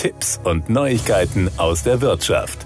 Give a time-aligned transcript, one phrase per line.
[0.00, 2.64] Tipps und Neuigkeiten aus der Wirtschaft.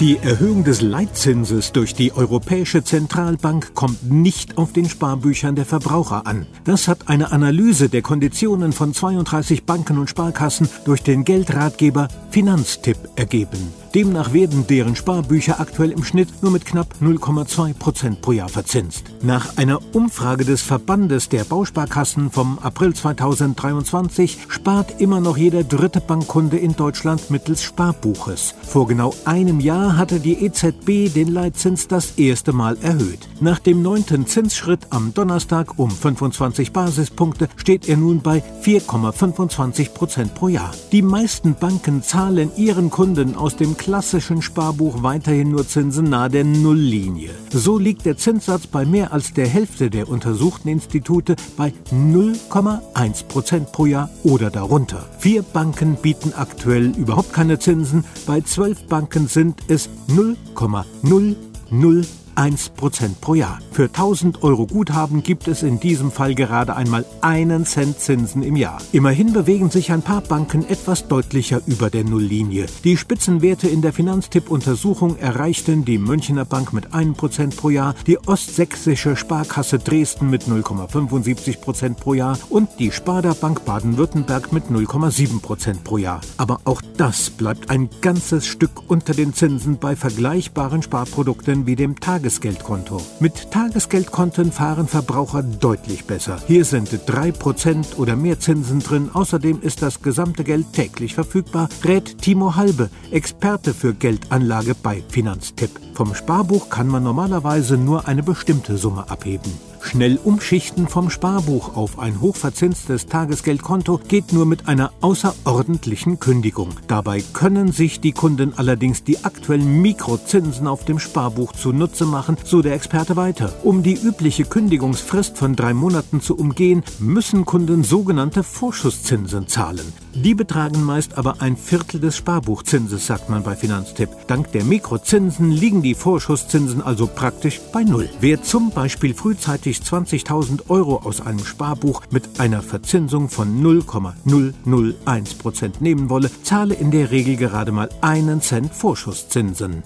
[0.00, 6.26] Die Erhöhung des Leitzinses durch die Europäische Zentralbank kommt nicht auf den Sparbüchern der Verbraucher
[6.26, 6.44] an.
[6.64, 12.98] Das hat eine Analyse der Konditionen von 32 Banken und Sparkassen durch den Geldratgeber Finanztipp
[13.14, 13.72] ergeben.
[13.96, 19.04] Demnach werden deren Sparbücher aktuell im Schnitt nur mit knapp 0,2 Prozent pro Jahr verzinst.
[19.22, 26.02] Nach einer Umfrage des Verbandes der Bausparkassen vom April 2023 spart immer noch jeder dritte
[26.02, 28.54] Bankkunde in Deutschland mittels Sparbuches.
[28.68, 33.20] Vor genau einem Jahr hatte die EZB den Leitzins das erste Mal erhöht.
[33.40, 40.34] Nach dem neunten Zinsschritt am Donnerstag um 25 Basispunkte steht er nun bei 4,25 Prozent
[40.34, 40.74] pro Jahr.
[40.92, 46.42] Die meisten Banken zahlen ihren Kunden aus dem klassischen Sparbuch weiterhin nur Zinsen nahe der
[46.42, 47.30] Nulllinie.
[47.52, 53.70] So liegt der Zinssatz bei mehr als der Hälfte der untersuchten Institute bei 0,1 Prozent
[53.70, 55.08] pro Jahr oder darunter.
[55.20, 63.34] Vier Banken bieten aktuell überhaupt keine Zinsen, bei zwölf Banken sind es 0,00 1% pro
[63.34, 63.58] Jahr.
[63.72, 68.56] Für 1000 Euro Guthaben gibt es in diesem Fall gerade einmal einen Cent Zinsen im
[68.56, 68.78] Jahr.
[68.92, 72.66] Immerhin bewegen sich ein paar Banken etwas deutlicher über der Nulllinie.
[72.84, 79.16] Die Spitzenwerte in der Finanztipp-Untersuchung erreichten die Münchner Bank mit 1% pro Jahr, die Ostsächsische
[79.16, 86.20] Sparkasse Dresden mit 0,75% pro Jahr und die Sparda Bank Baden-Württemberg mit 0,7% pro Jahr.
[86.36, 91.98] Aber auch das bleibt ein ganzes Stück unter den Zinsen bei vergleichbaren Sparprodukten wie dem
[92.00, 93.00] Tages Tagesgeldkonto.
[93.20, 96.42] Mit Tagesgeldkonten fahren Verbraucher deutlich besser.
[96.48, 99.10] Hier sind 3% oder mehr Zinsen drin.
[99.12, 105.85] Außerdem ist das gesamte Geld täglich verfügbar, rät Timo Halbe, Experte für Geldanlage bei Finanztipp.
[105.96, 109.50] Vom Sparbuch kann man normalerweise nur eine bestimmte Summe abheben.
[109.80, 116.70] Schnell umschichten vom Sparbuch auf ein hochverzinstes Tagesgeldkonto geht nur mit einer außerordentlichen Kündigung.
[116.88, 122.62] Dabei können sich die Kunden allerdings die aktuellen Mikrozinsen auf dem Sparbuch zunutze machen, so
[122.62, 123.54] der Experte weiter.
[123.62, 129.92] Um die übliche Kündigungsfrist von drei Monaten zu umgehen, müssen Kunden sogenannte Vorschusszinsen zahlen.
[130.14, 134.08] Die betragen meist aber ein Viertel des Sparbuchzinses, sagt man bei Finanztipp.
[134.26, 138.08] Dank der Mikrozinsen liegen die Vorschusszinsen also praktisch bei Null.
[138.20, 145.34] Wer zum Beispiel frühzeitig monatlich 20.000 Euro aus einem Sparbuch mit einer Verzinsung von 0,001
[145.34, 149.82] Prozent nehmen wolle, zahle in der Regel gerade mal einen Cent Vorschusszinsen.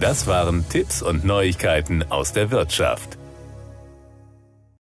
[0.00, 3.17] Das waren Tipps und Neuigkeiten aus der Wirtschaft.